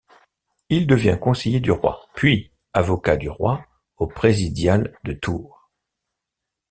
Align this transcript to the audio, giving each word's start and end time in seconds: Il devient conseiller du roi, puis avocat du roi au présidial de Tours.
Il 0.69 0.87
devient 0.87 1.19
conseiller 1.21 1.59
du 1.59 1.69
roi, 1.69 2.07
puis 2.15 2.51
avocat 2.73 3.17
du 3.17 3.29
roi 3.29 3.63
au 3.97 4.07
présidial 4.07 4.97
de 5.03 5.13
Tours. 5.13 5.69